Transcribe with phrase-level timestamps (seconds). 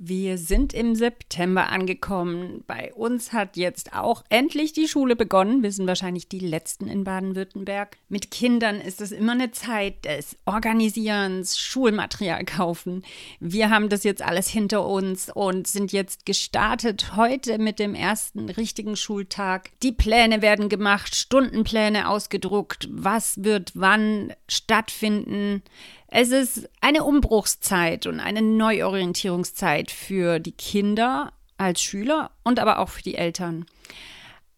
[0.00, 2.62] Wir sind im September angekommen.
[2.68, 5.64] Bei uns hat jetzt auch endlich die Schule begonnen.
[5.64, 7.96] Wir sind wahrscheinlich die Letzten in Baden-Württemberg.
[8.08, 13.02] Mit Kindern ist es immer eine Zeit des Organisierens, Schulmaterial kaufen.
[13.40, 18.50] Wir haben das jetzt alles hinter uns und sind jetzt gestartet heute mit dem ersten
[18.50, 19.72] richtigen Schultag.
[19.82, 22.88] Die Pläne werden gemacht, Stundenpläne ausgedruckt.
[22.92, 25.64] Was wird wann stattfinden?
[26.08, 32.88] Es ist eine Umbruchszeit und eine Neuorientierungszeit für die Kinder als Schüler und aber auch
[32.88, 33.66] für die Eltern.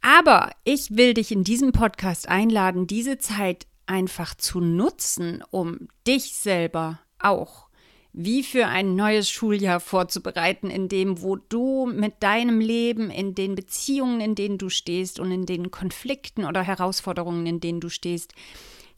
[0.00, 6.34] Aber ich will dich in diesem Podcast einladen, diese Zeit einfach zu nutzen, um dich
[6.34, 7.68] selber auch
[8.12, 13.54] wie für ein neues Schuljahr vorzubereiten, in dem, wo du mit deinem Leben, in den
[13.54, 18.34] Beziehungen, in denen du stehst und in den Konflikten oder Herausforderungen, in denen du stehst,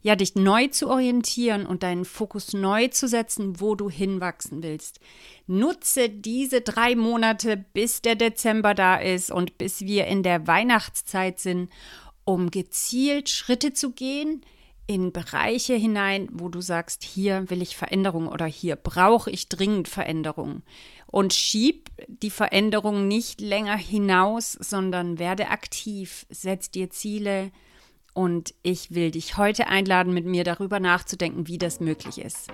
[0.03, 4.99] ja, dich neu zu orientieren und deinen Fokus neu zu setzen, wo du hinwachsen willst.
[5.47, 11.39] Nutze diese drei Monate, bis der Dezember da ist und bis wir in der Weihnachtszeit
[11.39, 11.71] sind,
[12.25, 14.41] um gezielt Schritte zu gehen
[14.87, 19.87] in Bereiche hinein, wo du sagst, hier will ich Veränderung oder hier brauche ich dringend
[19.87, 20.63] Veränderung.
[21.07, 27.51] Und schieb die Veränderung nicht länger hinaus, sondern werde aktiv, setz dir Ziele,
[28.13, 32.49] und ich will dich heute einladen, mit mir darüber nachzudenken, wie das möglich ist.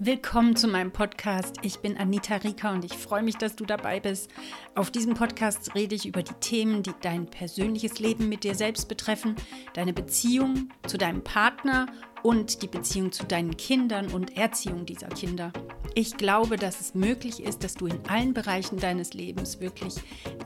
[0.00, 1.56] Willkommen zu meinem Podcast.
[1.62, 4.30] Ich bin Anita Rika und ich freue mich, dass du dabei bist.
[4.74, 8.88] Auf diesem Podcast rede ich über die Themen, die dein persönliches Leben mit dir selbst
[8.88, 9.36] betreffen,
[9.74, 11.86] deine Beziehung zu deinem Partner
[12.22, 15.52] und die Beziehung zu deinen Kindern und Erziehung dieser Kinder.
[15.94, 19.96] Ich glaube, dass es möglich ist, dass du in allen Bereichen deines Lebens wirklich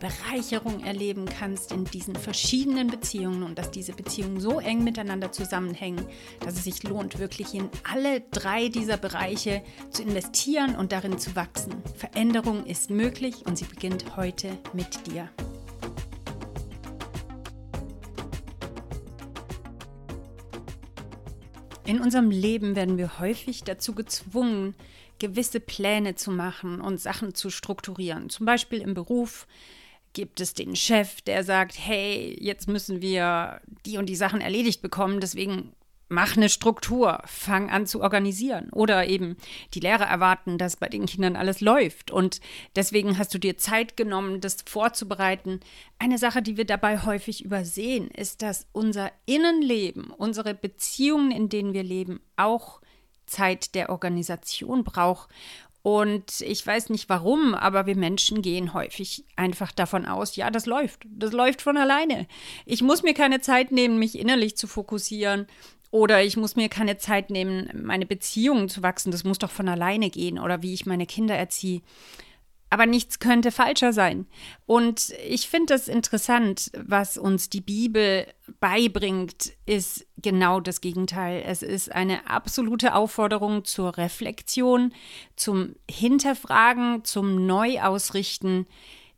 [0.01, 6.05] Bereicherung erleben kannst in diesen verschiedenen Beziehungen und dass diese Beziehungen so eng miteinander zusammenhängen,
[6.41, 11.37] dass es sich lohnt, wirklich in alle drei dieser Bereiche zu investieren und darin zu
[11.37, 11.75] wachsen.
[11.95, 15.31] Veränderung ist möglich und sie beginnt heute mit dir.
[21.87, 24.75] In unserem Leben werden wir häufig dazu gezwungen,
[25.21, 28.29] gewisse Pläne zu machen und Sachen zu strukturieren.
[28.29, 29.47] Zum Beispiel im Beruf
[30.13, 34.83] gibt es den Chef, der sagt, hey, jetzt müssen wir die und die Sachen erledigt
[34.83, 35.73] bekommen, deswegen
[36.09, 38.71] mach eine Struktur, fang an zu organisieren.
[38.73, 39.37] Oder eben
[39.75, 42.11] die Lehrer erwarten, dass bei den Kindern alles läuft.
[42.11, 42.41] Und
[42.77, 45.61] deswegen hast du dir Zeit genommen, das vorzubereiten.
[45.99, 51.73] Eine Sache, die wir dabei häufig übersehen, ist, dass unser Innenleben, unsere Beziehungen, in denen
[51.73, 52.81] wir leben, auch
[53.27, 55.29] Zeit der Organisation braucht.
[55.87, 60.67] Und ich weiß nicht warum, aber wir Menschen gehen häufig einfach davon aus, ja, das
[60.67, 61.05] läuft.
[61.09, 62.27] Das läuft von alleine.
[62.65, 65.47] Ich muss mir keine Zeit nehmen, mich innerlich zu fokussieren.
[65.97, 69.13] Oder ich muss mir keine Zeit nehmen, meine Beziehungen zu wachsen.
[69.13, 70.39] Das muss doch von alleine gehen.
[70.39, 71.81] Oder wie ich meine Kinder erziehe.
[72.69, 74.27] Aber nichts könnte falscher sein.
[74.67, 78.27] Und ich finde das interessant, was uns die Bibel
[78.61, 81.43] beibringt, ist genau das Gegenteil.
[81.47, 84.93] Es ist eine absolute Aufforderung zur Reflexion,
[85.35, 88.67] zum Hinterfragen, zum Neuausrichten,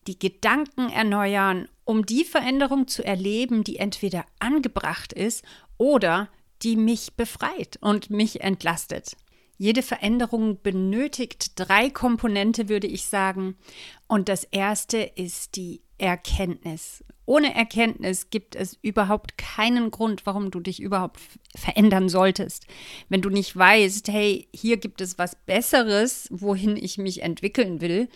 [0.06, 5.44] die Gedanken erneuern, um die Veränderung zu erleben, die entweder angebracht ist
[5.76, 6.28] oder
[6.62, 9.16] die mich befreit und mich entlastet.
[9.56, 13.56] Jede Veränderung benötigt drei Komponente, würde ich sagen.
[14.06, 17.04] Und das erste ist die Erkenntnis.
[17.26, 21.20] Ohne Erkenntnis gibt es überhaupt keinen Grund, warum du dich überhaupt
[21.54, 22.66] verändern solltest.
[23.08, 28.08] Wenn du nicht weißt, hey, hier gibt es was Besseres, wohin ich mich entwickeln will,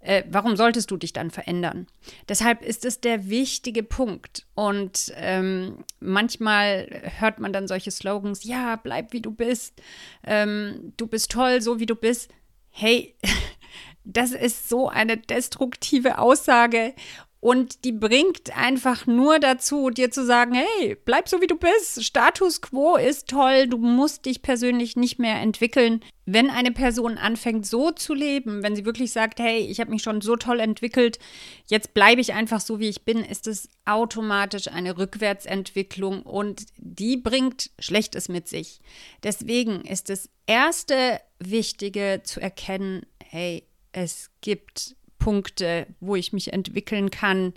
[0.00, 1.86] äh, warum solltest du dich dann verändern?
[2.28, 4.46] Deshalb ist es der wichtige Punkt.
[4.54, 9.80] Und ähm, manchmal hört man dann solche Slogans, ja, bleib wie du bist,
[10.24, 12.30] ähm, du bist toll, so wie du bist.
[12.70, 13.14] Hey,
[14.04, 16.94] das ist so eine destruktive Aussage
[17.40, 22.04] und die bringt einfach nur dazu, dir zu sagen, hey, bleib so wie du bist.
[22.04, 23.66] Status quo ist toll.
[23.66, 26.04] Du musst dich persönlich nicht mehr entwickeln.
[26.26, 30.02] Wenn eine Person anfängt so zu leben, wenn sie wirklich sagt, hey, ich habe mich
[30.02, 31.18] schon so toll entwickelt,
[31.66, 37.16] jetzt bleibe ich einfach so, wie ich bin, ist es automatisch eine Rückwärtsentwicklung und die
[37.16, 38.80] bringt Schlechtes mit sich.
[39.22, 47.10] Deswegen ist das erste Wichtige zu erkennen, hey, es gibt Punkte, wo ich mich entwickeln
[47.10, 47.54] kann.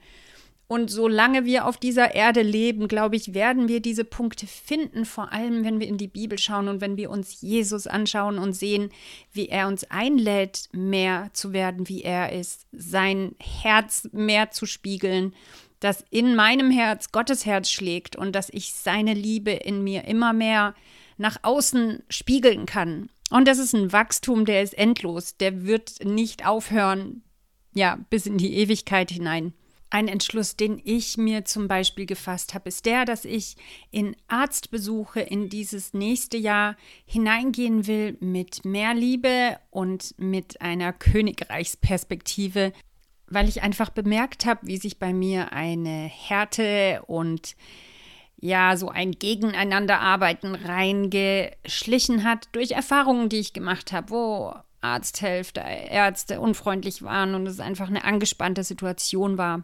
[0.67, 5.31] Und solange wir auf dieser Erde leben, glaube ich, werden wir diese Punkte finden, vor
[5.33, 8.89] allem wenn wir in die Bibel schauen und wenn wir uns Jesus anschauen und sehen,
[9.33, 15.33] wie er uns einlädt, mehr zu werden, wie er ist, sein Herz mehr zu spiegeln,
[15.79, 20.31] dass in meinem Herz Gottes Herz schlägt und dass ich seine Liebe in mir immer
[20.31, 20.75] mehr
[21.17, 23.09] nach außen spiegeln kann.
[23.29, 25.37] Und das ist ein Wachstum, der ist endlos.
[25.37, 27.21] Der wird nicht aufhören,
[27.73, 29.53] ja, bis in die Ewigkeit hinein.
[29.89, 33.55] Ein Entschluss, den ich mir zum Beispiel gefasst habe, ist der, dass ich
[33.91, 42.73] in Arztbesuche in dieses nächste Jahr hineingehen will mit mehr Liebe und mit einer Königreichsperspektive,
[43.27, 47.55] weil ich einfach bemerkt habe, wie sich bei mir eine Härte und
[48.43, 56.39] ja, so ein Gegeneinanderarbeiten reingeschlichen hat durch Erfahrungen, die ich gemacht habe, wo Arzthälfte, Ärzte
[56.39, 59.63] unfreundlich waren und es einfach eine angespannte Situation war.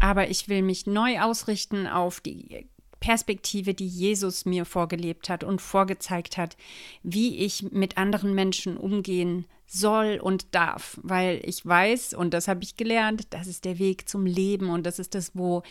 [0.00, 2.66] Aber ich will mich neu ausrichten auf die
[3.00, 6.56] Perspektive, die Jesus mir vorgelebt hat und vorgezeigt hat,
[7.02, 12.62] wie ich mit anderen Menschen umgehen soll und darf, weil ich weiß, und das habe
[12.62, 15.62] ich gelernt, das ist der Weg zum Leben und das ist das, wo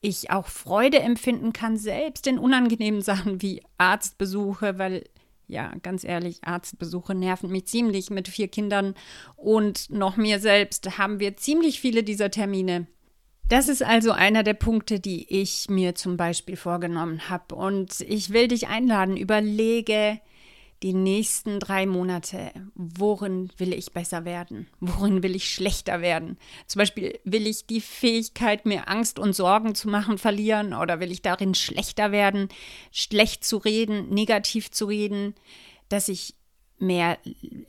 [0.00, 5.04] ich auch Freude empfinden kann, selbst in unangenehmen Sachen wie Arztbesuche, weil
[5.50, 8.94] ja, ganz ehrlich, Arztbesuche nerven mich ziemlich mit vier Kindern
[9.36, 12.86] und noch mir selbst haben wir ziemlich viele dieser Termine.
[13.48, 17.56] Das ist also einer der Punkte, die ich mir zum Beispiel vorgenommen habe.
[17.56, 20.20] Und ich will dich einladen, überlege
[20.82, 24.66] die nächsten drei Monate, worin will ich besser werden?
[24.80, 26.38] Worin will ich schlechter werden?
[26.66, 30.72] Zum Beispiel, will ich die Fähigkeit, mir Angst und Sorgen zu machen, verlieren?
[30.72, 32.48] Oder will ich darin schlechter werden,
[32.92, 35.34] schlecht zu reden, negativ zu reden,
[35.90, 36.34] dass ich
[36.78, 37.18] mehr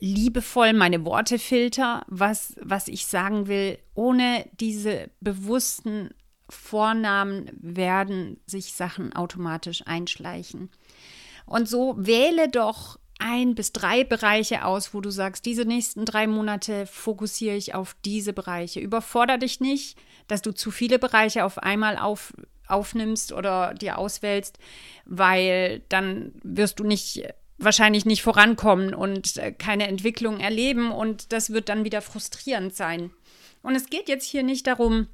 [0.00, 6.14] liebevoll meine Worte filter, was, was ich sagen will, ohne diese bewussten
[6.48, 10.70] Vornamen werden sich Sachen automatisch einschleichen.
[11.44, 16.26] Und so wähle doch ein bis drei Bereiche aus, wo du sagst, diese nächsten drei
[16.26, 18.80] Monate fokussiere ich auf diese Bereiche.
[18.80, 19.96] Überfordere dich nicht,
[20.28, 22.32] dass du zu viele Bereiche auf einmal auf,
[22.66, 24.58] aufnimmst oder dir auswählst,
[25.04, 27.22] weil dann wirst du nicht
[27.58, 33.10] wahrscheinlich nicht vorankommen und äh, keine Entwicklung erleben und das wird dann wieder frustrierend sein.
[33.62, 35.06] Und es geht jetzt hier nicht darum,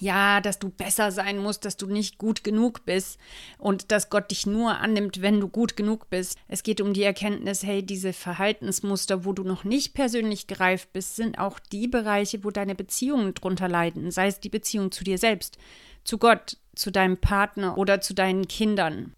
[0.00, 3.18] ja, dass du besser sein musst, dass du nicht gut genug bist
[3.58, 6.38] und dass Gott dich nur annimmt, wenn du gut genug bist.
[6.48, 11.16] Es geht um die Erkenntnis, hey, diese Verhaltensmuster, wo du noch nicht persönlich gereift bist,
[11.16, 15.18] sind auch die Bereiche, wo deine Beziehungen drunter leiden, sei es die Beziehung zu dir
[15.18, 15.58] selbst,
[16.04, 19.12] zu Gott, zu deinem Partner oder zu deinen Kindern.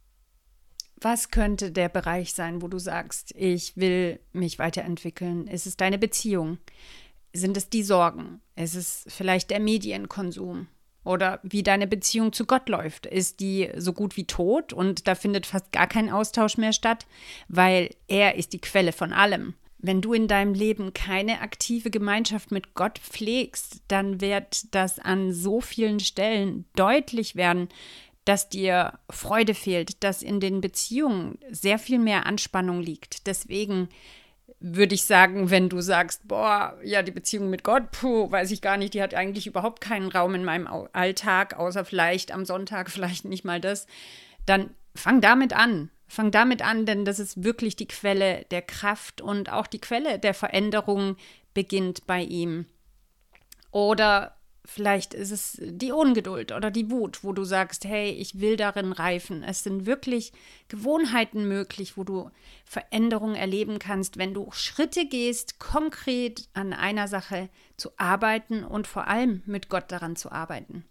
[1.02, 5.46] Was könnte der Bereich sein, wo du sagst, ich will mich weiterentwickeln?
[5.46, 6.58] Ist es deine Beziehung?
[7.32, 8.40] Sind es die Sorgen?
[8.56, 10.66] Ist es vielleicht der Medienkonsum?
[11.02, 13.06] Oder wie deine Beziehung zu Gott läuft?
[13.06, 17.06] Ist die so gut wie tot und da findet fast gar kein Austausch mehr statt,
[17.48, 19.54] weil er ist die Quelle von allem.
[19.78, 25.32] Wenn du in deinem Leben keine aktive Gemeinschaft mit Gott pflegst, dann wird das an
[25.32, 27.68] so vielen Stellen deutlich werden,
[28.26, 33.26] dass dir Freude fehlt, dass in den Beziehungen sehr viel mehr Anspannung liegt.
[33.26, 33.88] Deswegen
[34.60, 38.60] würde ich sagen, wenn du sagst, boah, ja, die Beziehung mit Gott, puh, weiß ich
[38.60, 42.90] gar nicht, die hat eigentlich überhaupt keinen Raum in meinem Alltag, außer vielleicht am Sonntag,
[42.90, 43.86] vielleicht nicht mal das,
[44.46, 45.90] dann fang damit an.
[46.06, 50.18] Fang damit an, denn das ist wirklich die Quelle der Kraft und auch die Quelle
[50.18, 51.16] der Veränderung
[51.54, 52.66] beginnt bei ihm.
[53.70, 54.36] Oder
[54.72, 58.92] Vielleicht ist es die Ungeduld oder die Wut, wo du sagst, hey, ich will darin
[58.92, 59.42] reifen.
[59.42, 60.32] Es sind wirklich
[60.68, 62.30] Gewohnheiten möglich, wo du
[62.64, 69.08] Veränderungen erleben kannst, wenn du Schritte gehst, konkret an einer Sache zu arbeiten und vor
[69.08, 70.84] allem mit Gott daran zu arbeiten.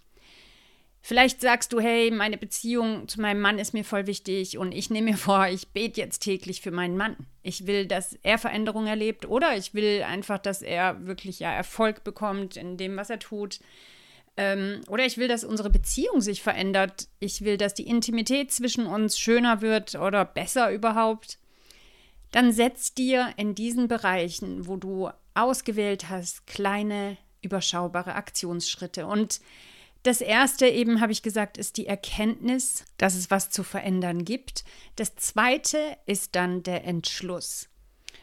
[1.01, 4.89] Vielleicht sagst du, hey, meine Beziehung zu meinem Mann ist mir voll wichtig und ich
[4.89, 7.15] nehme mir vor, ich bete jetzt täglich für meinen Mann.
[7.41, 12.03] Ich will, dass er Veränderung erlebt oder ich will einfach, dass er wirklich ja Erfolg
[12.03, 13.59] bekommt in dem, was er tut.
[14.35, 17.07] Ähm, oder ich will, dass unsere Beziehung sich verändert.
[17.19, 21.39] Ich will, dass die Intimität zwischen uns schöner wird oder besser überhaupt.
[22.31, 29.39] Dann setz dir in diesen Bereichen, wo du ausgewählt hast, kleine, überschaubare Aktionsschritte und
[30.03, 34.63] das erste eben, habe ich gesagt, ist die Erkenntnis, dass es was zu verändern gibt.
[34.95, 37.69] Das zweite ist dann der Entschluss.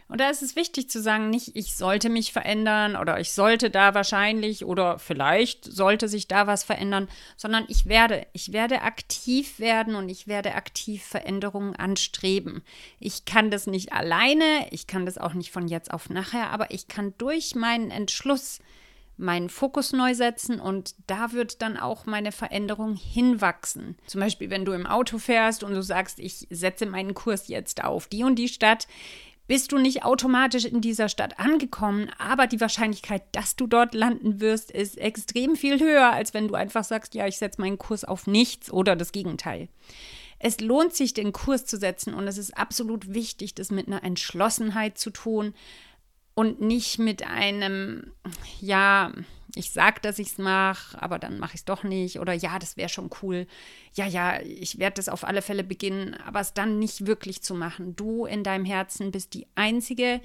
[0.09, 3.71] Und da ist es wichtig zu sagen, nicht ich sollte mich verändern oder ich sollte
[3.71, 9.59] da wahrscheinlich oder vielleicht sollte sich da was verändern, sondern ich werde, ich werde aktiv
[9.59, 12.63] werden und ich werde aktiv Veränderungen anstreben.
[13.01, 16.71] Ich kann das nicht alleine, ich kann das auch nicht von jetzt auf nachher, aber
[16.71, 18.61] ich kann durch meinen Entschluss
[19.17, 23.97] meinen Fokus neu setzen und da wird dann auch meine Veränderung hinwachsen.
[24.07, 27.83] Zum Beispiel, wenn du im Auto fährst und du sagst, ich setze meinen Kurs jetzt
[27.83, 28.87] auf die und die Stadt,
[29.47, 34.41] bist du nicht automatisch in dieser Stadt angekommen, aber die Wahrscheinlichkeit, dass du dort landen
[34.41, 38.05] wirst, ist extrem viel höher, als wenn du einfach sagst, ja, ich setze meinen Kurs
[38.05, 39.69] auf nichts oder das Gegenteil.
[40.39, 44.05] Es lohnt sich, den Kurs zu setzen und es ist absolut wichtig, das mit einer
[44.05, 45.55] Entschlossenheit zu tun
[46.37, 48.13] und nicht mit einem,
[48.61, 49.11] ja,
[49.55, 52.21] ich sag, dass ich es mache, aber dann mache ich es doch nicht.
[52.21, 53.47] Oder ja, das wäre schon cool.
[53.95, 57.55] Ja, ja, ich werde das auf alle Fälle beginnen, aber es dann nicht wirklich zu
[57.55, 57.97] machen.
[57.97, 60.21] Du in deinem Herzen bist die Einzige,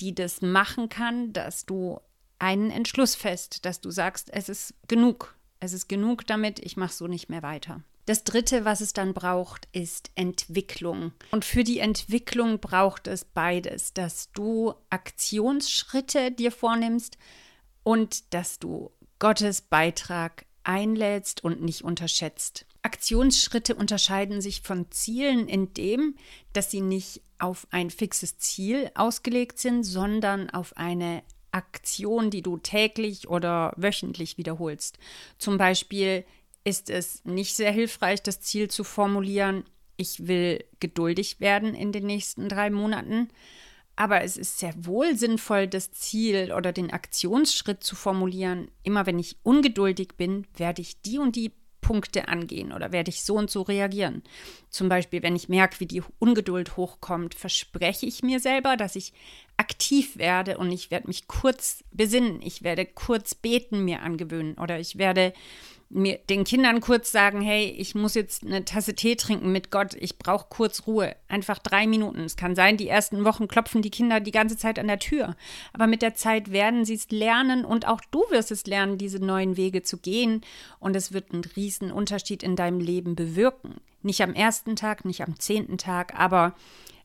[0.00, 2.00] die das machen kann, dass du
[2.38, 5.34] einen Entschluss fest, dass du sagst, es ist genug.
[5.58, 7.82] Es ist genug damit, ich mache so nicht mehr weiter.
[8.10, 11.12] Das Dritte, was es dann braucht, ist Entwicklung.
[11.30, 17.18] Und für die Entwicklung braucht es beides, dass du Aktionsschritte dir vornimmst
[17.84, 18.90] und dass du
[19.20, 22.66] Gottes Beitrag einlädst und nicht unterschätzt.
[22.82, 26.16] Aktionsschritte unterscheiden sich von Zielen in dem,
[26.52, 32.56] dass sie nicht auf ein fixes Ziel ausgelegt sind, sondern auf eine Aktion, die du
[32.56, 34.98] täglich oder wöchentlich wiederholst.
[35.38, 36.24] Zum Beispiel
[36.64, 39.64] ist es nicht sehr hilfreich, das Ziel zu formulieren,
[39.96, 43.28] ich will geduldig werden in den nächsten drei Monaten.
[43.96, 48.70] Aber es ist sehr wohl sinnvoll, das Ziel oder den Aktionsschritt zu formulieren.
[48.82, 51.52] Immer wenn ich ungeduldig bin, werde ich die und die
[51.82, 54.22] Punkte angehen oder werde ich so und so reagieren.
[54.70, 59.12] Zum Beispiel, wenn ich merke, wie die Ungeduld hochkommt, verspreche ich mir selber, dass ich
[59.60, 64.80] aktiv werde und ich werde mich kurz besinnen, ich werde kurz beten mir angewöhnen oder
[64.80, 65.34] ich werde
[65.90, 69.94] mir den Kindern kurz sagen, hey, ich muss jetzt eine Tasse Tee trinken mit Gott,
[69.94, 71.14] ich brauche kurz Ruhe.
[71.28, 72.20] Einfach drei Minuten.
[72.20, 75.36] Es kann sein, die ersten Wochen klopfen die Kinder die ganze Zeit an der Tür.
[75.72, 79.18] Aber mit der Zeit werden sie es lernen und auch du wirst es lernen, diese
[79.18, 80.42] neuen Wege zu gehen.
[80.78, 83.74] Und es wird einen riesen Unterschied in deinem Leben bewirken.
[84.02, 86.54] Nicht am ersten Tag, nicht am zehnten Tag, aber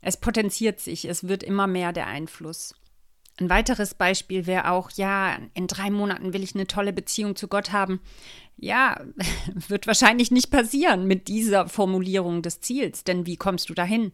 [0.05, 1.05] es potenziert sich.
[1.05, 2.75] Es wird immer mehr der Einfluss.
[3.38, 7.47] Ein weiteres Beispiel wäre auch, ja, in drei Monaten will ich eine tolle Beziehung zu
[7.47, 8.00] Gott haben.
[8.55, 9.01] Ja,
[9.67, 14.13] wird wahrscheinlich nicht passieren mit dieser Formulierung des Ziels, denn wie kommst du dahin?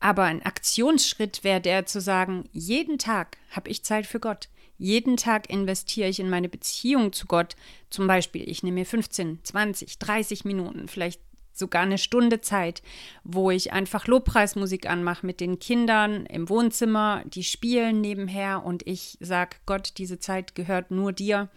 [0.00, 4.48] Aber ein Aktionsschritt wäre der zu sagen, jeden Tag habe ich Zeit für Gott.
[4.78, 7.54] Jeden Tag investiere ich in meine Beziehung zu Gott.
[7.90, 11.20] Zum Beispiel, ich nehme mir 15, 20, 30 Minuten, vielleicht
[11.58, 12.82] sogar eine Stunde Zeit,
[13.24, 19.18] wo ich einfach Lobpreismusik anmache mit den Kindern im Wohnzimmer, die spielen nebenher und ich
[19.20, 21.48] sage, Gott, diese Zeit gehört nur dir.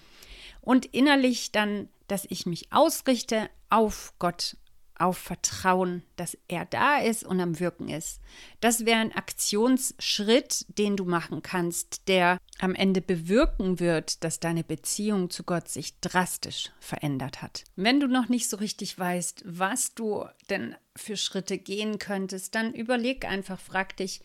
[0.61, 4.57] Und innerlich dann, dass ich mich ausrichte auf Gott,
[5.01, 8.21] auf Vertrauen, dass er da ist und am Wirken ist.
[8.59, 14.63] Das wäre ein Aktionsschritt, den du machen kannst, der am Ende bewirken wird, dass deine
[14.63, 17.63] Beziehung zu Gott sich drastisch verändert hat.
[17.75, 22.73] Wenn du noch nicht so richtig weißt, was du denn für Schritte gehen könntest, dann
[22.73, 24.21] überleg einfach, frag dich,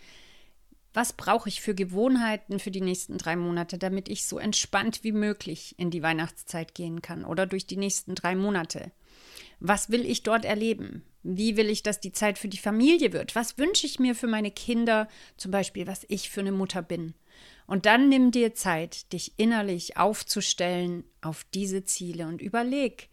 [0.92, 5.12] was brauche ich für Gewohnheiten für die nächsten drei Monate, damit ich so entspannt wie
[5.12, 8.92] möglich in die Weihnachtszeit gehen kann oder durch die nächsten drei Monate?
[9.60, 11.02] Was will ich dort erleben?
[11.22, 13.34] Wie will ich, dass die Zeit für die Familie wird?
[13.34, 15.08] Was wünsche ich mir für meine Kinder?
[15.36, 17.14] Zum Beispiel, was ich für eine Mutter bin.
[17.66, 23.08] Und dann nimm dir Zeit, dich innerlich aufzustellen auf diese Ziele und überleg,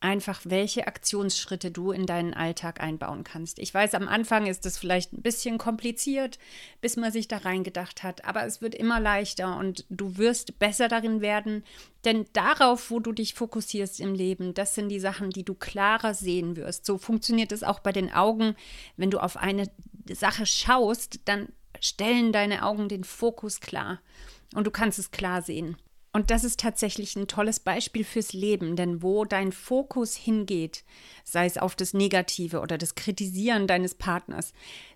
[0.00, 3.58] einfach, welche Aktionsschritte du in deinen Alltag einbauen kannst.
[3.58, 6.38] Ich weiß, am Anfang ist es vielleicht ein bisschen kompliziert,
[6.80, 10.88] bis man sich da reingedacht hat, aber es wird immer leichter und du wirst besser
[10.88, 11.64] darin werden,
[12.06, 16.14] denn darauf, wo du dich fokussierst im Leben, das sind die Sachen, die du klarer
[16.14, 16.86] sehen wirst.
[16.86, 18.56] So funktioniert es auch bei den Augen.
[18.96, 19.70] Wenn du auf eine
[20.10, 24.00] Sache schaust, dann stellen deine Augen den Fokus klar
[24.54, 25.76] und du kannst es klar sehen.
[26.12, 30.82] Und das ist tatsächlich ein tolles Beispiel fürs Leben, denn wo dein Fokus hingeht,
[31.22, 34.52] sei es auf das Negative oder das Kritisieren deines Partners,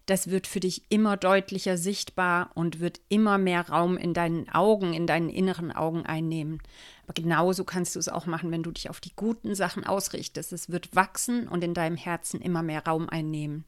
[0.07, 4.93] das wird für dich immer deutlicher sichtbar und wird immer mehr Raum in deinen Augen,
[4.93, 6.61] in deinen inneren Augen einnehmen.
[7.05, 10.53] Aber genauso kannst du es auch machen, wenn du dich auf die guten Sachen ausrichtest.
[10.53, 13.65] Es wird wachsen und in deinem Herzen immer mehr Raum einnehmen.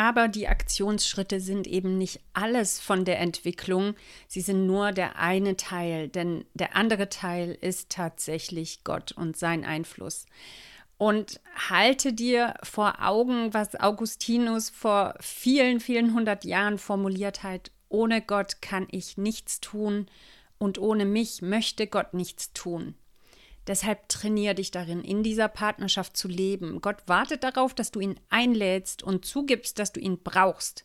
[0.00, 3.94] Aber die Aktionsschritte sind eben nicht alles von der Entwicklung,
[4.28, 9.62] sie sind nur der eine Teil, denn der andere Teil ist tatsächlich Gott und sein
[9.62, 10.24] Einfluss.
[10.96, 18.22] Und halte dir vor Augen, was Augustinus vor vielen, vielen hundert Jahren formuliert hat, ohne
[18.22, 20.06] Gott kann ich nichts tun
[20.56, 22.94] und ohne mich möchte Gott nichts tun.
[23.70, 26.80] Deshalb trainiere dich darin, in dieser Partnerschaft zu leben.
[26.80, 30.84] Gott wartet darauf, dass du ihn einlädst und zugibst, dass du ihn brauchst.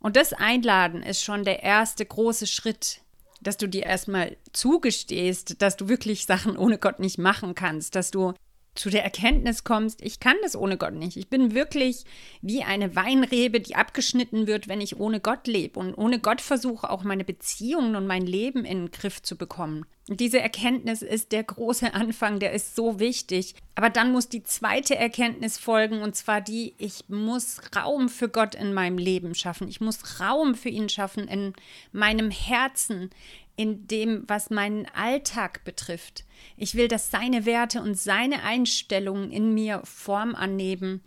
[0.00, 3.02] Und das Einladen ist schon der erste große Schritt,
[3.42, 8.10] dass du dir erstmal zugestehst, dass du wirklich Sachen ohne Gott nicht machen kannst, dass
[8.10, 8.32] du
[8.74, 11.16] zu der Erkenntnis kommst, ich kann das ohne Gott nicht.
[11.16, 12.04] Ich bin wirklich
[12.40, 16.88] wie eine Weinrebe, die abgeschnitten wird, wenn ich ohne Gott lebe und ohne Gott versuche,
[16.88, 19.84] auch meine Beziehungen und mein Leben in den Griff zu bekommen.
[20.08, 23.54] Und diese Erkenntnis ist der große Anfang, der ist so wichtig.
[23.74, 28.54] Aber dann muss die zweite Erkenntnis folgen, und zwar die, ich muss Raum für Gott
[28.54, 29.68] in meinem Leben schaffen.
[29.68, 31.52] Ich muss Raum für ihn schaffen in
[31.92, 33.10] meinem Herzen,
[33.56, 36.24] in dem, was meinen Alltag betrifft.
[36.56, 41.02] Ich will, dass seine Werte und seine Einstellungen in mir Form annehmen.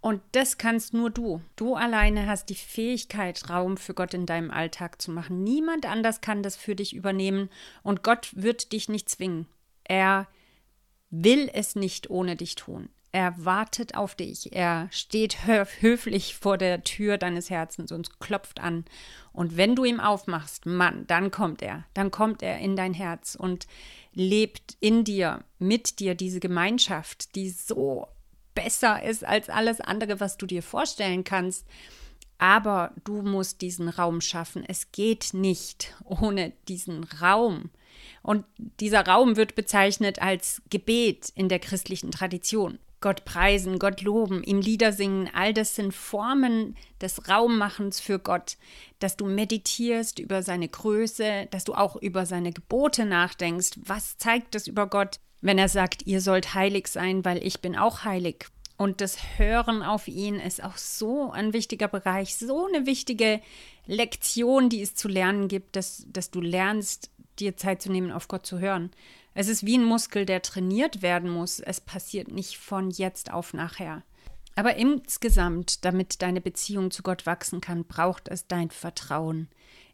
[0.00, 1.42] Und das kannst nur du.
[1.54, 5.44] Du alleine hast die Fähigkeit, Raum für Gott in deinem Alltag zu machen.
[5.44, 7.50] Niemand anders kann das für dich übernehmen
[7.84, 9.46] und Gott wird dich nicht zwingen.
[9.84, 10.26] Er
[11.10, 12.88] will es nicht ohne dich tun.
[13.14, 14.54] Er wartet auf dich.
[14.54, 18.86] Er steht höflich vor der Tür deines Herzens und klopft an.
[19.34, 21.84] Und wenn du ihm aufmachst, Mann, dann kommt er.
[21.92, 23.66] Dann kommt er in dein Herz und
[24.14, 28.08] lebt in dir, mit dir diese Gemeinschaft, die so
[28.54, 31.66] besser ist als alles andere, was du dir vorstellen kannst.
[32.38, 34.64] Aber du musst diesen Raum schaffen.
[34.66, 37.70] Es geht nicht ohne diesen Raum.
[38.22, 38.46] Und
[38.80, 42.78] dieser Raum wird bezeichnet als Gebet in der christlichen Tradition.
[43.02, 48.56] Gott preisen, Gott loben, ihm Lieder singen, all das sind Formen des Raummachens für Gott,
[49.00, 53.72] dass du meditierst über seine Größe, dass du auch über seine Gebote nachdenkst.
[53.84, 57.76] Was zeigt das über Gott, wenn er sagt, ihr sollt heilig sein, weil ich bin
[57.76, 58.46] auch heilig?
[58.78, 63.40] Und das Hören auf ihn ist auch so ein wichtiger Bereich, so eine wichtige
[63.86, 68.28] Lektion, die es zu lernen gibt, dass, dass du lernst, dir Zeit zu nehmen, auf
[68.28, 68.90] Gott zu hören.
[69.34, 71.60] Es ist wie ein Muskel, der trainiert werden muss.
[71.60, 74.02] Es passiert nicht von jetzt auf nachher.
[74.54, 79.48] Aber insgesamt, damit deine Beziehung zu Gott wachsen kann, braucht es dein Vertrauen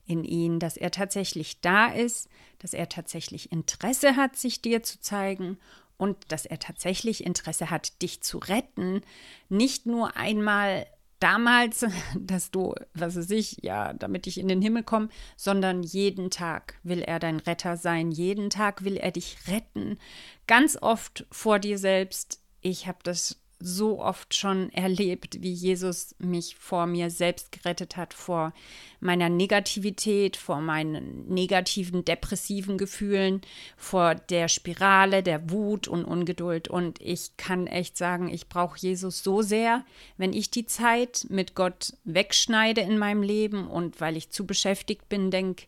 [0.07, 2.28] in ihn, dass er tatsächlich da ist,
[2.59, 5.59] dass er tatsächlich Interesse hat, sich dir zu zeigen
[5.97, 9.02] und dass er tatsächlich Interesse hat, dich zu retten,
[9.49, 10.87] nicht nur einmal
[11.20, 11.84] damals,
[12.18, 16.78] dass du, was weiß ich, ja, damit ich in den Himmel komme, sondern jeden Tag
[16.82, 19.98] will er dein Retter sein, jeden Tag will er dich retten,
[20.46, 22.40] ganz oft vor dir selbst.
[22.60, 28.15] Ich habe das so oft schon erlebt, wie Jesus mich vor mir selbst gerettet hat,
[28.15, 28.53] vor
[29.00, 33.41] meiner Negativität, vor meinen negativen, depressiven Gefühlen,
[33.77, 36.69] vor der Spirale der Wut und Ungeduld.
[36.69, 39.85] Und ich kann echt sagen, ich brauche Jesus so sehr,
[40.16, 45.09] wenn ich die Zeit mit Gott wegschneide in meinem Leben und weil ich zu beschäftigt
[45.09, 45.66] bin, denke,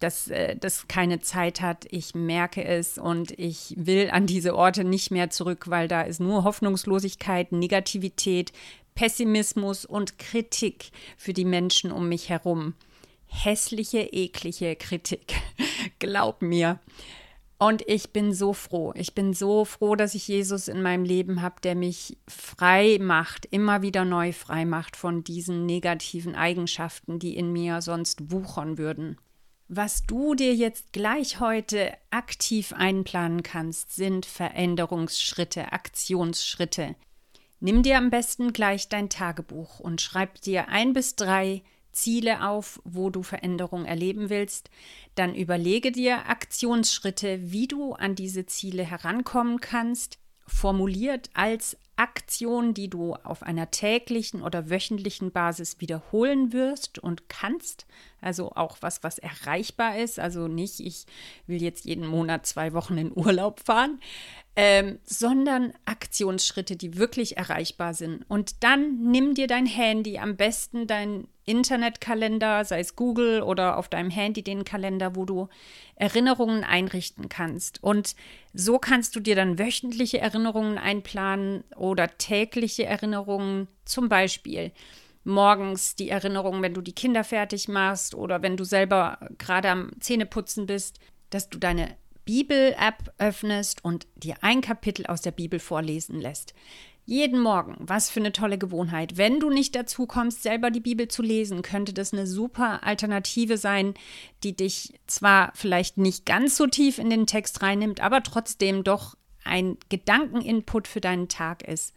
[0.00, 1.86] dass äh, das keine Zeit hat.
[1.90, 6.20] Ich merke es und ich will an diese Orte nicht mehr zurück, weil da ist
[6.20, 8.52] nur Hoffnungslosigkeit, Negativität,
[8.94, 12.74] Pessimismus und Kritik für die Menschen um mich herum.
[13.26, 15.34] Hässliche, eklige Kritik.
[15.98, 16.78] Glaub mir.
[17.58, 18.92] Und ich bin so froh.
[18.96, 23.46] Ich bin so froh, dass ich Jesus in meinem Leben habe, der mich frei macht,
[23.46, 29.18] immer wieder neu frei macht von diesen negativen Eigenschaften, die in mir sonst wuchern würden.
[29.68, 36.94] Was du dir jetzt gleich heute aktiv einplanen kannst, sind Veränderungsschritte, Aktionsschritte.
[37.60, 42.82] Nimm dir am besten gleich dein Tagebuch und schreib dir ein bis drei Ziele auf,
[42.84, 44.68] wo du Veränderung erleben willst.
[45.14, 52.88] Dann überlege dir Aktionsschritte, wie du an diese Ziele herankommen kannst, formuliert als Aktion, die
[52.88, 57.86] du auf einer täglichen oder wöchentlichen Basis wiederholen wirst und kannst.
[58.20, 60.18] Also auch was, was erreichbar ist.
[60.18, 61.06] Also nicht, ich
[61.46, 64.00] will jetzt jeden Monat zwei Wochen in Urlaub fahren,
[64.56, 68.24] ähm, sondern Aktionsschritte, die wirklich erreichbar sind.
[68.28, 73.88] Und dann nimm dir dein Handy, am besten dein Internetkalender, sei es Google oder auf
[73.88, 75.48] deinem Handy den Kalender, wo du
[75.96, 77.82] Erinnerungen einrichten kannst.
[77.82, 78.14] Und
[78.52, 84.72] so kannst du dir dann wöchentliche Erinnerungen einplanen oder tägliche Erinnerungen, zum Beispiel
[85.24, 89.90] morgens die Erinnerung, wenn du die Kinder fertig machst oder wenn du selber gerade am
[90.00, 90.98] Zähneputzen bist,
[91.30, 96.54] dass du deine Bibel-App öffnest und dir ein Kapitel aus der Bibel vorlesen lässt.
[97.06, 99.18] Jeden Morgen, was für eine tolle Gewohnheit.
[99.18, 103.58] Wenn du nicht dazu kommst, selber die Bibel zu lesen, könnte das eine super Alternative
[103.58, 103.92] sein,
[104.42, 109.16] die dich zwar vielleicht nicht ganz so tief in den Text reinnimmt, aber trotzdem doch
[109.44, 111.92] ein Gedankeninput für deinen Tag ist.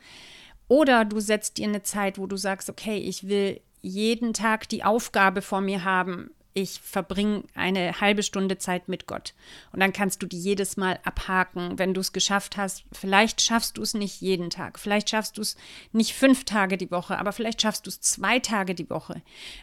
[0.68, 4.84] Oder du setzt dir eine Zeit, wo du sagst, okay, ich will jeden Tag die
[4.84, 9.36] Aufgabe vor mir haben, ich verbringe eine halbe Stunde Zeit mit Gott.
[9.72, 12.84] Und dann kannst du die jedes Mal abhaken, wenn du es geschafft hast.
[12.92, 15.56] Vielleicht schaffst du es nicht jeden Tag, vielleicht schaffst du es
[15.92, 19.22] nicht fünf Tage die Woche, aber vielleicht schaffst du es zwei Tage die Woche.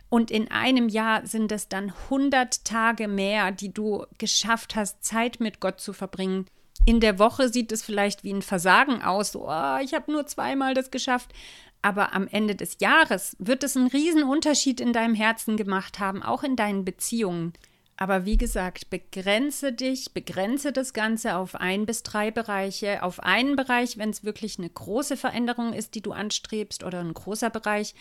[0.08, 5.40] Und in einem Jahr sind es dann 100 Tage mehr, die du geschafft hast, Zeit
[5.40, 6.46] mit Gott zu verbringen.
[6.86, 10.26] In der Woche sieht es vielleicht wie ein Versagen aus, so, oh, ich habe nur
[10.26, 11.32] zweimal das geschafft.
[11.80, 16.22] Aber am Ende des Jahres wird es einen riesen Unterschied in deinem Herzen gemacht haben,
[16.22, 17.52] auch in deinen Beziehungen.
[17.96, 23.02] Aber wie gesagt, begrenze dich, begrenze das Ganze auf ein bis drei Bereiche.
[23.02, 27.14] Auf einen Bereich, wenn es wirklich eine große Veränderung ist, die du anstrebst oder ein
[27.14, 27.94] großer Bereich.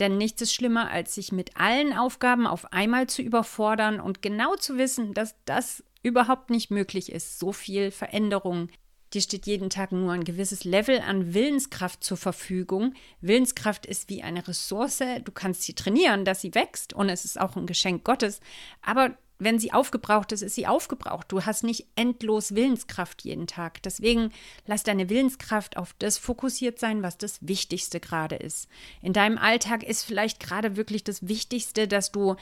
[0.00, 4.56] Denn nichts ist schlimmer, als sich mit allen Aufgaben auf einmal zu überfordern und genau
[4.56, 7.38] zu wissen, dass das überhaupt nicht möglich ist.
[7.38, 8.68] So viel Veränderung.
[9.12, 12.94] Dir steht jeden Tag nur ein gewisses Level an Willenskraft zur Verfügung.
[13.20, 14.98] Willenskraft ist wie eine Ressource.
[15.24, 18.40] Du kannst sie trainieren, dass sie wächst und es ist auch ein Geschenk Gottes.
[18.82, 21.30] Aber wenn sie aufgebraucht ist, ist sie aufgebraucht.
[21.30, 23.82] Du hast nicht endlos Willenskraft jeden Tag.
[23.82, 24.32] Deswegen
[24.66, 28.68] lass deine Willenskraft auf das fokussiert sein, was das Wichtigste gerade ist.
[29.02, 32.36] In deinem Alltag ist vielleicht gerade wirklich das Wichtigste, dass du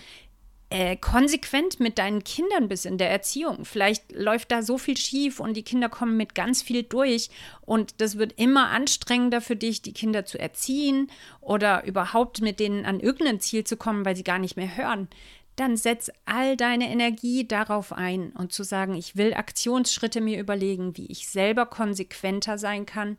[0.75, 3.65] äh, konsequent mit deinen Kindern bist in der Erziehung.
[3.65, 8.01] Vielleicht läuft da so viel schief und die Kinder kommen mit ganz viel durch und
[8.01, 12.99] das wird immer anstrengender für dich, die Kinder zu erziehen oder überhaupt mit denen an
[12.99, 15.07] irgendein Ziel zu kommen, weil sie gar nicht mehr hören.
[15.55, 20.97] Dann setz all deine Energie darauf ein und zu sagen, ich will Aktionsschritte mir überlegen,
[20.97, 23.17] wie ich selber konsequenter sein kann.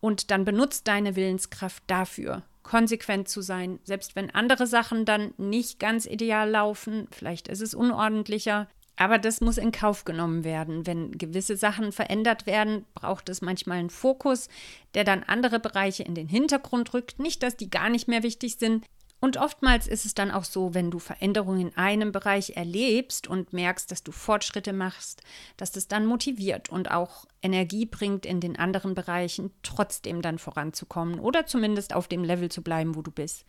[0.00, 5.78] Und dann benutzt deine Willenskraft dafür, konsequent zu sein, selbst wenn andere Sachen dann nicht
[5.78, 10.86] ganz ideal laufen, vielleicht ist es unordentlicher, aber das muss in Kauf genommen werden.
[10.86, 14.48] Wenn gewisse Sachen verändert werden, braucht es manchmal einen Fokus,
[14.94, 17.18] der dann andere Bereiche in den Hintergrund rückt.
[17.18, 18.84] Nicht, dass die gar nicht mehr wichtig sind,
[19.22, 23.52] und oftmals ist es dann auch so, wenn du Veränderungen in einem Bereich erlebst und
[23.52, 25.22] merkst, dass du Fortschritte machst,
[25.56, 31.20] dass das dann motiviert und auch Energie bringt, in den anderen Bereichen trotzdem dann voranzukommen
[31.20, 33.44] oder zumindest auf dem Level zu bleiben, wo du bist.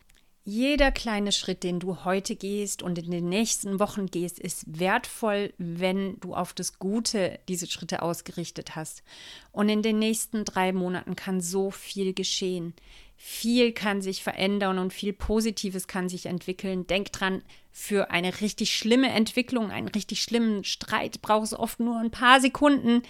[0.46, 5.54] Jeder kleine Schritt, den du heute gehst und in den nächsten Wochen gehst, ist wertvoll,
[5.58, 9.02] wenn du auf das Gute diese Schritte ausgerichtet hast.
[9.50, 12.74] Und in den nächsten drei Monaten kann so viel geschehen
[13.16, 16.86] viel kann sich verändern und viel Positives kann sich entwickeln.
[16.86, 21.98] Denk dran, für eine richtig schlimme Entwicklung, einen richtig schlimmen Streit braucht es oft nur
[21.98, 23.02] ein paar Sekunden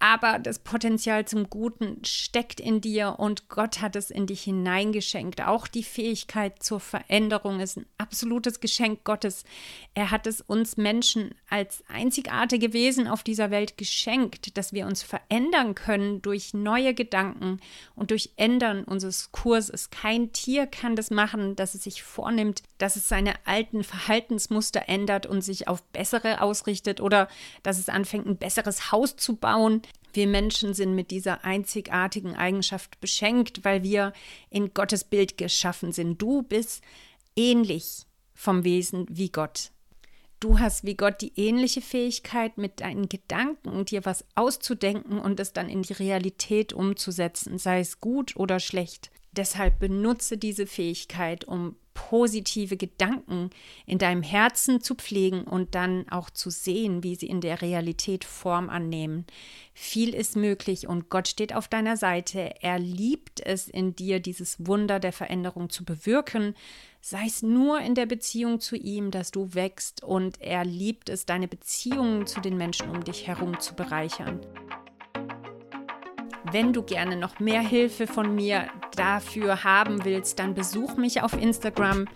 [0.00, 5.42] aber das Potenzial zum Guten steckt in dir und Gott hat es in dich hineingeschenkt.
[5.42, 9.44] Auch die Fähigkeit zur Veränderung ist ein absolutes Geschenk Gottes.
[9.92, 15.02] Er hat es uns Menschen als einzigartige Wesen auf dieser Welt geschenkt, dass wir uns
[15.02, 17.60] verändern können durch neue Gedanken
[17.94, 19.90] und durch Ändern unseres Kurses.
[19.90, 25.26] Kein Tier kann das machen, dass es sich vornimmt, dass es seine alten Verhaltensmuster ändert
[25.26, 27.28] und sich auf bessere ausrichtet oder
[27.62, 29.82] dass es anfängt, ein besseres Haus zu bauen.
[30.12, 34.12] Wir Menschen sind mit dieser einzigartigen Eigenschaft beschenkt, weil wir
[34.50, 36.20] in Gottes Bild geschaffen sind.
[36.20, 36.82] Du bist
[37.36, 39.72] ähnlich vom Wesen wie Gott.
[40.40, 45.52] Du hast wie Gott die ähnliche Fähigkeit, mit deinen Gedanken dir was auszudenken und es
[45.52, 49.10] dann in die Realität umzusetzen, sei es gut oder schlecht.
[49.32, 53.50] Deshalb benutze diese Fähigkeit, um positive Gedanken
[53.86, 58.24] in deinem Herzen zu pflegen und dann auch zu sehen, wie sie in der Realität
[58.24, 59.26] Form annehmen.
[59.74, 62.54] Viel ist möglich und Gott steht auf deiner Seite.
[62.62, 66.54] Er liebt es in dir, dieses Wunder der Veränderung zu bewirken.
[67.00, 71.26] Sei es nur in der Beziehung zu ihm, dass du wächst und er liebt es,
[71.26, 74.40] deine Beziehungen zu den Menschen um dich herum zu bereichern.
[76.52, 81.40] Wenn du gerne noch mehr Hilfe von mir dafür haben willst, dann besuch mich auf
[81.40, 82.06] Instagram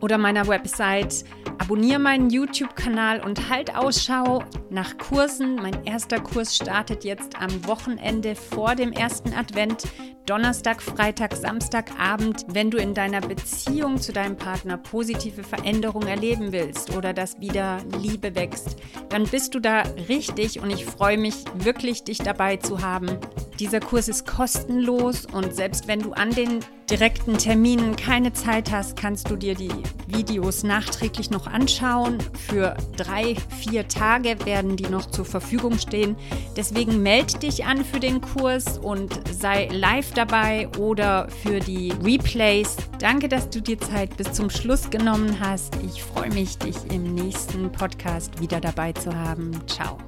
[0.00, 1.24] oder meiner Website.
[1.58, 5.56] Abonniere meinen YouTube-Kanal und halt Ausschau nach Kursen.
[5.56, 9.84] Mein erster Kurs startet jetzt am Wochenende vor dem ersten Advent.
[10.26, 16.96] Donnerstag, Freitag, Samstagabend, wenn du in deiner Beziehung zu deinem Partner positive Veränderungen erleben willst
[16.96, 18.76] oder dass wieder Liebe wächst,
[19.10, 23.18] dann bist du da richtig und ich freue mich wirklich, dich dabei zu haben.
[23.60, 28.96] Dieser Kurs ist kostenlos und selbst wenn du an den direkten Terminen keine Zeit hast,
[28.96, 29.70] kannst du dir die
[30.06, 32.18] Videos nachträglich noch anschauen.
[32.48, 36.16] Für drei, vier Tage werden die noch zur Verfügung stehen.
[36.56, 42.76] Deswegen melde dich an für den Kurs und sei live dabei oder für die Replays.
[42.98, 45.76] Danke, dass du dir Zeit bis zum Schluss genommen hast.
[45.86, 49.52] Ich freue mich, dich im nächsten Podcast wieder dabei zu haben.
[49.66, 49.98] Ciao.